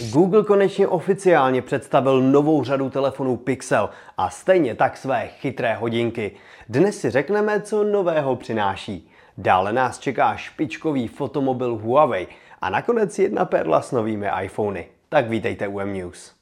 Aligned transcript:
Google 0.00 0.44
konečně 0.44 0.88
oficiálně 0.88 1.62
představil 1.62 2.20
novou 2.20 2.64
řadu 2.64 2.90
telefonů 2.90 3.36
Pixel 3.36 3.90
a 4.16 4.30
stejně 4.30 4.74
tak 4.74 4.96
své 4.96 5.28
chytré 5.28 5.74
hodinky. 5.74 6.36
Dnes 6.68 7.00
si 7.00 7.10
řekneme, 7.10 7.60
co 7.60 7.84
nového 7.84 8.36
přináší. 8.36 9.10
Dále 9.38 9.72
nás 9.72 9.98
čeká 9.98 10.36
špičkový 10.36 11.08
fotomobil 11.08 11.76
Huawei 11.76 12.26
a 12.60 12.70
nakonec 12.70 13.18
jedna 13.18 13.44
perla 13.44 13.82
s 13.82 13.92
novými 13.92 14.26
iPhony. 14.42 14.86
Tak 15.08 15.30
vítejte 15.30 15.68
u 15.68 15.80
M-News. 15.80 16.32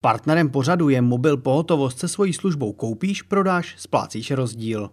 Partnerem 0.00 0.50
pořadu 0.50 0.88
je 0.88 1.02
mobil 1.02 1.36
pohotovost 1.36 1.98
se 1.98 2.08
svojí 2.08 2.32
službou 2.32 2.72
koupíš, 2.72 3.22
prodáš, 3.22 3.74
splácíš 3.78 4.30
rozdíl. 4.30 4.90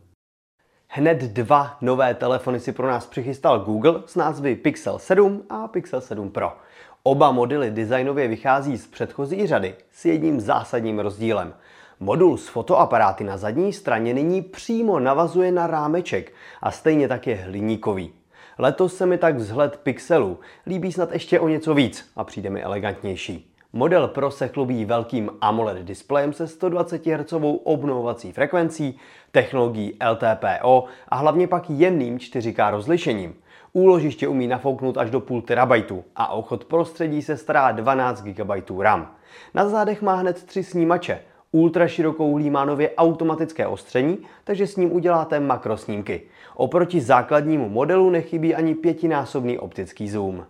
Hned 0.95 1.17
dva 1.17 1.77
nové 1.81 2.13
telefony 2.13 2.59
si 2.59 2.71
pro 2.71 2.87
nás 2.87 3.05
přichystal 3.05 3.59
Google 3.59 4.03
s 4.05 4.15
názvy 4.15 4.55
Pixel 4.55 4.99
7 4.99 5.43
a 5.49 5.67
Pixel 5.67 6.01
7 6.01 6.29
Pro. 6.29 6.57
Oba 7.03 7.31
modely 7.31 7.71
designově 7.71 8.27
vychází 8.27 8.77
z 8.77 8.88
předchozí 8.88 9.48
řady 9.48 9.75
s 9.91 10.05
jedním 10.05 10.41
zásadním 10.41 10.99
rozdílem. 10.99 11.53
Modul 11.99 12.37
s 12.37 12.48
fotoaparáty 12.48 13.23
na 13.23 13.37
zadní 13.37 13.73
straně 13.73 14.13
nyní 14.13 14.41
přímo 14.41 14.99
navazuje 14.99 15.51
na 15.51 15.67
rámeček 15.67 16.34
a 16.61 16.71
stejně 16.71 17.07
tak 17.07 17.27
je 17.27 17.35
hliníkový. 17.35 18.13
Letos 18.57 18.98
se 18.98 19.05
mi 19.05 19.17
tak 19.17 19.35
vzhled 19.35 19.79
Pixelu 19.84 20.39
líbí 20.67 20.91
snad 20.91 21.12
ještě 21.12 21.39
o 21.39 21.48
něco 21.48 21.73
víc 21.73 22.12
a 22.15 22.23
přijde 22.23 22.49
mi 22.49 22.63
elegantnější. 22.63 23.52
Model 23.76 24.08
Pro 24.08 24.32
se 24.32 24.48
chlubí 24.48 24.86
velkým 24.86 25.32
AMOLED 25.41 25.77
displejem 25.77 26.34
se 26.34 26.48
120 26.48 27.05
Hz 27.05 27.34
obnovovací 27.63 28.32
frekvencí, 28.32 28.98
technologií 29.32 29.98
LTPO 30.12 30.86
a 31.09 31.16
hlavně 31.16 31.48
pak 31.48 31.70
jemným 31.70 32.18
4K 32.18 32.72
rozlišením. 32.72 33.36
Úložiště 33.73 34.27
umí 34.27 34.48
nafouknout 34.48 34.98
až 34.98 35.09
do 35.09 35.20
půl 35.20 35.41
terabajtu 35.41 36.04
a 36.16 36.34
o 36.34 36.41
chod 36.41 36.66
prostředí 36.66 37.22
se 37.22 37.38
stará 37.38 37.72
12 37.72 38.22
GB 38.22 38.80
RAM. 38.80 39.12
Na 39.54 39.70
zádech 39.70 40.02
má 40.02 40.15
hned 40.15 40.43
tři 40.43 40.63
snímače. 40.63 41.20
Ultra 41.52 41.87
má 42.49 42.65
nově 42.65 42.96
automatické 42.98 43.68
ostření, 43.68 44.18
takže 44.43 44.68
s 44.68 44.76
ním 44.76 44.96
uděláte 44.96 45.40
makrosnímky. 45.40 46.21
Oproti 46.55 47.02
základnímu 47.02 47.70
modelu 47.70 48.10
nechybí 48.10 48.55
ani 48.55 48.76
pětinásobný 48.76 49.60
optický 49.60 50.10
zoom. 50.10 50.46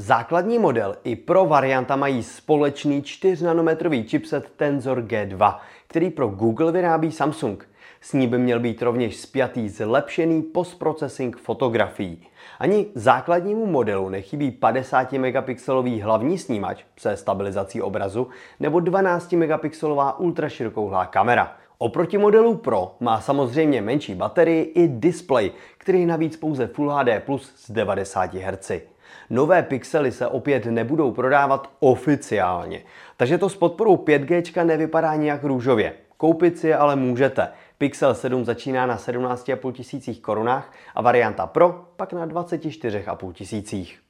Základní 0.00 0.58
model 0.58 0.96
i 1.04 1.16
pro 1.16 1.46
varianta 1.46 1.96
mají 1.96 2.22
společný 2.22 3.02
4-nanometrový 3.02 4.08
chipset 4.08 4.50
Tensor 4.56 5.00
G2, 5.00 5.58
který 5.86 6.10
pro 6.10 6.28
Google 6.28 6.72
vyrábí 6.72 7.12
Samsung. 7.12 7.68
S 8.00 8.12
ní 8.12 8.26
by 8.26 8.38
měl 8.38 8.60
být 8.60 8.82
rovněž 8.82 9.16
spjatý 9.16 9.68
zlepšený 9.68 10.42
postprocessing 10.42 11.36
fotografií. 11.36 12.26
Ani 12.58 12.86
základnímu 12.94 13.66
modelu 13.66 14.08
nechybí 14.08 14.50
50 14.50 15.12
megapixelový 15.12 16.00
hlavní 16.00 16.38
snímač 16.38 16.82
se 16.98 17.16
stabilizací 17.16 17.82
obrazu 17.82 18.28
nebo 18.60 18.80
12 18.80 19.32
megapixelová 19.32 20.18
ultraširokouhlá 20.18 21.06
kamera. 21.06 21.56
Oproti 21.78 22.18
modelu 22.18 22.54
Pro 22.54 22.94
má 23.00 23.20
samozřejmě 23.20 23.82
menší 23.82 24.14
baterii 24.14 24.62
i 24.62 24.88
display, 24.88 25.50
který 25.78 26.00
je 26.00 26.06
navíc 26.06 26.36
pouze 26.36 26.66
Full 26.66 26.90
HD 26.90 27.08
Plus 27.26 27.52
s 27.56 27.70
90 27.70 28.34
Hz. 28.34 28.70
Nové 29.30 29.62
pixely 29.62 30.12
se 30.12 30.26
opět 30.26 30.66
nebudou 30.66 31.12
prodávat 31.12 31.70
oficiálně, 31.80 32.82
takže 33.16 33.38
to 33.38 33.48
s 33.48 33.56
podporou 33.56 33.96
5G 33.96 34.64
nevypadá 34.64 35.14
nijak 35.14 35.44
růžově. 35.44 35.94
Koupit 36.16 36.58
si 36.58 36.68
je 36.68 36.76
ale 36.76 36.96
můžete. 36.96 37.48
Pixel 37.78 38.14
7 38.14 38.44
začíná 38.44 38.86
na 38.86 38.96
17,5 38.96 39.72
tisících 39.72 40.20
korunách 40.20 40.72
a 40.94 41.02
varianta 41.02 41.46
Pro 41.46 41.84
pak 41.96 42.12
na 42.12 42.26
24,5 42.26 43.32
tisících. 43.32 44.00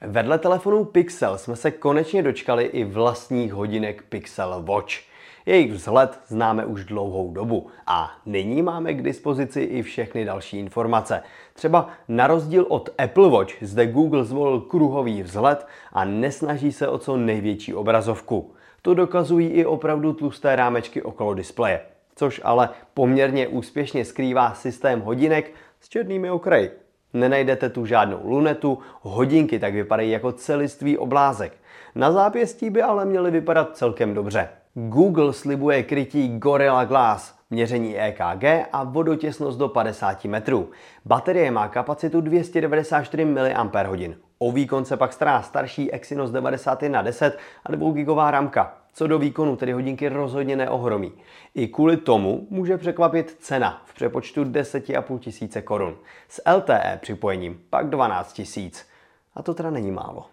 Vedle 0.00 0.38
telefonů 0.38 0.84
Pixel 0.84 1.38
jsme 1.38 1.56
se 1.56 1.70
konečně 1.70 2.22
dočkali 2.22 2.64
i 2.64 2.84
vlastních 2.84 3.52
hodinek 3.52 4.02
Pixel 4.02 4.62
Watch. 4.62 5.09
Jejich 5.46 5.72
vzhled 5.72 6.18
známe 6.26 6.64
už 6.64 6.84
dlouhou 6.84 7.32
dobu 7.32 7.66
a 7.86 8.10
nyní 8.26 8.62
máme 8.62 8.94
k 8.94 9.02
dispozici 9.02 9.60
i 9.60 9.82
všechny 9.82 10.24
další 10.24 10.58
informace. 10.58 11.22
Třeba 11.54 11.88
na 12.08 12.26
rozdíl 12.26 12.66
od 12.68 12.90
Apple 12.98 13.30
Watch 13.30 13.62
zde 13.62 13.86
Google 13.86 14.24
zvolil 14.24 14.60
kruhový 14.60 15.22
vzhled 15.22 15.66
a 15.92 16.04
nesnaží 16.04 16.72
se 16.72 16.88
o 16.88 16.98
co 16.98 17.16
největší 17.16 17.74
obrazovku. 17.74 18.54
To 18.82 18.94
dokazují 18.94 19.48
i 19.48 19.64
opravdu 19.64 20.12
tlusté 20.12 20.56
rámečky 20.56 21.02
okolo 21.02 21.34
displeje, 21.34 21.80
což 22.16 22.40
ale 22.44 22.68
poměrně 22.94 23.48
úspěšně 23.48 24.04
skrývá 24.04 24.54
systém 24.54 25.00
hodinek 25.00 25.54
s 25.80 25.88
černými 25.88 26.30
okraji. 26.30 26.70
Nenajdete 27.12 27.68
tu 27.68 27.86
žádnou 27.86 28.20
lunetu, 28.24 28.78
hodinky 29.00 29.58
tak 29.58 29.74
vypadají 29.74 30.10
jako 30.10 30.32
celistvý 30.32 30.98
oblázek. 30.98 31.52
Na 31.94 32.12
zápěstí 32.12 32.70
by 32.70 32.82
ale 32.82 33.04
měly 33.04 33.30
vypadat 33.30 33.76
celkem 33.76 34.14
dobře. 34.14 34.48
Google 34.74 35.32
slibuje 35.32 35.82
krytí 35.82 36.38
Gorilla 36.38 36.84
Glass, 36.84 37.34
měření 37.50 37.98
EKG 37.98 38.44
a 38.72 38.84
vodotěsnost 38.84 39.58
do 39.58 39.68
50 39.68 40.24
metrů. 40.24 40.70
Baterie 41.04 41.50
má 41.50 41.68
kapacitu 41.68 42.20
294 42.20 43.24
mAh. 43.24 44.16
O 44.38 44.52
výkon 44.52 44.84
se 44.84 44.96
pak 44.96 45.12
stará 45.12 45.42
starší 45.42 45.92
Exynos 45.92 46.30
9110 46.30 47.38
a 47.64 47.72
2 47.72 47.92
GB 47.92 48.18
ramka. 48.30 48.76
Co 48.92 49.06
do 49.06 49.18
výkonu 49.18 49.56
tedy 49.56 49.72
hodinky 49.72 50.08
rozhodně 50.08 50.56
neohromí. 50.56 51.12
I 51.54 51.68
kvůli 51.68 51.96
tomu 51.96 52.46
může 52.50 52.78
překvapit 52.78 53.36
cena 53.40 53.82
v 53.84 53.94
přepočtu 53.94 54.44
10,5 54.44 55.18
tisíce 55.18 55.62
korun. 55.62 55.96
S 56.28 56.42
LTE 56.56 56.98
připojením 57.02 57.60
pak 57.70 57.90
12 57.90 58.32
tisíc. 58.32 58.86
A 59.34 59.42
to 59.42 59.54
teda 59.54 59.70
není 59.70 59.90
málo. 59.90 60.26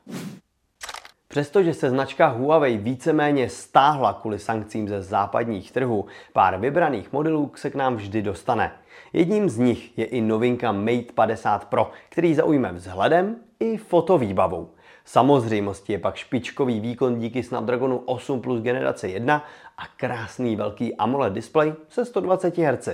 Přestože 1.38 1.74
se 1.74 1.90
značka 1.90 2.28
Huawei 2.28 2.78
víceméně 2.78 3.50
stáhla 3.50 4.14
kvůli 4.14 4.40
sankcím 4.40 4.90
ze 4.90 5.02
západních 5.02 5.72
trhů, 5.72 6.06
pár 6.34 6.60
vybraných 6.60 7.14
modelů 7.14 7.52
se 7.56 7.70
k 7.70 7.76
nám 7.76 7.96
vždy 7.96 8.22
dostane. 8.22 8.72
Jedním 9.14 9.50
z 9.50 9.58
nich 9.58 9.98
je 9.98 10.06
i 10.06 10.22
novinka 10.22 10.72
Mate 10.72 11.14
50 11.16 11.66
Pro, 11.66 11.92
který 12.10 12.36
zaujme 12.36 12.72
vzhledem 12.74 13.36
i 13.60 13.78
fotovýbavou. 13.78 14.70
Samozřejmostí 15.06 15.94
je 15.94 16.00
pak 16.00 16.16
špičkový 16.16 16.80
výkon 16.80 17.20
díky 17.20 17.44
Snapdragonu 17.44 17.98
8 17.98 18.42
Plus 18.42 18.62
generace 18.62 19.08
1 19.08 19.46
a 19.78 19.82
krásný 19.98 20.56
velký 20.56 20.96
AMOLED 20.96 21.34
display 21.34 21.74
se 21.90 22.06
120 22.06 22.58
Hz. 22.58 22.90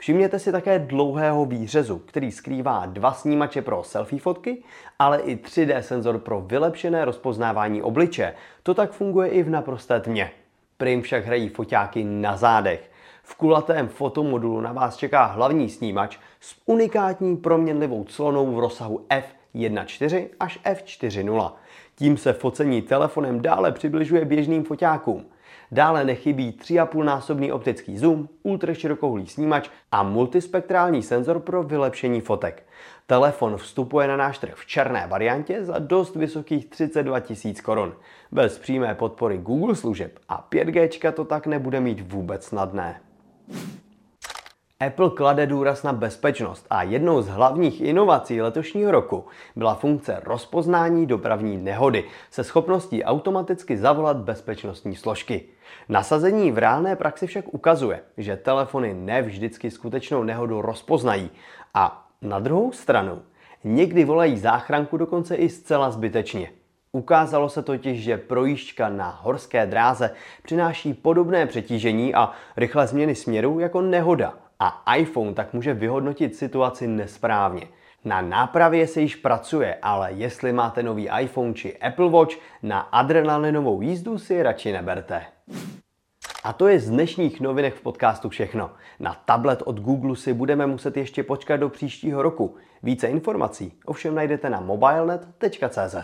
Všimněte 0.00 0.38
si 0.38 0.52
také 0.52 0.78
dlouhého 0.78 1.44
výřezu, 1.44 1.98
který 1.98 2.32
skrývá 2.32 2.86
dva 2.86 3.12
snímače 3.12 3.62
pro 3.62 3.84
selfie 3.84 4.20
fotky, 4.20 4.62
ale 4.98 5.18
i 5.20 5.36
3D 5.36 5.78
senzor 5.78 6.18
pro 6.18 6.40
vylepšené 6.40 7.04
rozpoznávání 7.04 7.82
obliče. 7.82 8.34
To 8.62 8.74
tak 8.74 8.92
funguje 8.92 9.28
i 9.28 9.42
v 9.42 9.50
naprosté 9.50 10.00
tmě. 10.00 10.30
Prim 10.76 11.02
však 11.02 11.26
hrají 11.26 11.48
foťáky 11.48 12.04
na 12.04 12.36
zádech. 12.36 12.90
V 13.22 13.34
kulatém 13.34 13.88
fotomodulu 13.88 14.60
na 14.60 14.72
vás 14.72 14.96
čeká 14.96 15.24
hlavní 15.24 15.68
snímač 15.68 16.18
s 16.40 16.56
unikátní 16.66 17.36
proměnlivou 17.36 18.04
clonou 18.04 18.54
v 18.54 18.58
rozsahu 18.58 19.06
f1.4 19.10 20.28
až 20.40 20.60
f4.0. 20.64 21.52
Tím 21.94 22.16
se 22.16 22.32
focení 22.32 22.82
telefonem 22.82 23.42
dále 23.42 23.72
přibližuje 23.72 24.24
běžným 24.24 24.64
foťákům. 24.64 25.24
Dále 25.72 26.04
nechybí 26.04 26.52
3,5 26.52 27.04
násobný 27.04 27.52
optický 27.52 27.98
zoom, 27.98 28.28
ultraširokouhlý 28.42 29.26
snímač 29.26 29.68
a 29.92 30.02
multispektrální 30.02 31.02
senzor 31.02 31.40
pro 31.40 31.62
vylepšení 31.62 32.20
fotek. 32.20 32.66
Telefon 33.06 33.56
vstupuje 33.56 34.08
na 34.08 34.16
náš 34.16 34.38
trh 34.38 34.54
v 34.54 34.66
černé 34.66 35.06
variantě 35.06 35.64
za 35.64 35.78
dost 35.78 36.16
vysokých 36.16 36.66
32 36.66 37.18
000 37.44 37.56
korun. 37.62 37.94
Bez 38.32 38.58
přímé 38.58 38.94
podpory 38.94 39.38
Google 39.38 39.74
služeb 39.74 40.18
a 40.28 40.48
5G 40.50 41.12
to 41.12 41.24
tak 41.24 41.46
nebude 41.46 41.80
mít 41.80 42.12
vůbec 42.12 42.44
snadné. 42.44 43.00
Apple 44.86 45.10
klade 45.10 45.46
důraz 45.46 45.82
na 45.82 45.92
bezpečnost 45.92 46.66
a 46.70 46.82
jednou 46.82 47.22
z 47.22 47.28
hlavních 47.28 47.80
inovací 47.80 48.42
letošního 48.42 48.90
roku 48.90 49.24
byla 49.56 49.74
funkce 49.74 50.20
rozpoznání 50.24 51.06
dopravní 51.06 51.56
nehody 51.56 52.04
se 52.30 52.44
schopností 52.44 53.04
automaticky 53.04 53.76
zavolat 53.76 54.16
bezpečnostní 54.16 54.96
složky. 54.96 55.44
Nasazení 55.88 56.52
v 56.52 56.58
reálné 56.58 56.96
praxi 56.96 57.26
však 57.26 57.54
ukazuje, 57.54 58.00
že 58.16 58.36
telefony 58.36 58.94
nevždycky 58.94 59.70
skutečnou 59.70 60.22
nehodu 60.22 60.62
rozpoznají 60.62 61.30
a 61.74 62.08
na 62.22 62.38
druhou 62.38 62.72
stranu 62.72 63.22
někdy 63.64 64.04
volají 64.04 64.38
záchranku 64.38 64.96
dokonce 64.96 65.34
i 65.36 65.48
zcela 65.48 65.90
zbytečně. 65.90 66.50
Ukázalo 66.92 67.48
se 67.48 67.62
totiž, 67.62 68.02
že 68.02 68.16
projížďka 68.16 68.88
na 68.88 69.18
horské 69.22 69.66
dráze 69.66 70.10
přináší 70.42 70.94
podobné 70.94 71.46
přetížení 71.46 72.14
a 72.14 72.32
rychlé 72.56 72.86
změny 72.86 73.14
směru 73.14 73.60
jako 73.60 73.80
nehoda 73.80 74.34
a 74.60 74.94
iPhone 74.96 75.34
tak 75.34 75.52
může 75.54 75.74
vyhodnotit 75.74 76.36
situaci 76.36 76.86
nesprávně. 76.86 77.68
Na 78.04 78.20
nápravě 78.20 78.86
se 78.86 79.00
již 79.00 79.16
pracuje, 79.16 79.78
ale 79.82 80.12
jestli 80.12 80.52
máte 80.52 80.82
nový 80.82 81.08
iPhone 81.20 81.54
či 81.54 81.78
Apple 81.78 82.10
Watch, 82.10 82.36
na 82.62 82.80
adrenalinovou 82.80 83.80
jízdu 83.82 84.18
si 84.18 84.42
radši 84.42 84.72
neberte. 84.72 85.22
A 86.44 86.52
to 86.52 86.68
je 86.68 86.80
z 86.80 86.90
dnešních 86.90 87.40
novinek 87.40 87.74
v 87.74 87.80
podcastu 87.80 88.28
všechno. 88.28 88.70
Na 89.00 89.14
tablet 89.24 89.62
od 89.64 89.80
Google 89.80 90.16
si 90.16 90.34
budeme 90.34 90.66
muset 90.66 90.96
ještě 90.96 91.22
počkat 91.22 91.56
do 91.56 91.68
příštího 91.68 92.22
roku. 92.22 92.56
Více 92.82 93.06
informací 93.06 93.72
ovšem 93.84 94.14
najdete 94.14 94.50
na 94.50 94.60
mobilenet.cz. 94.60 95.96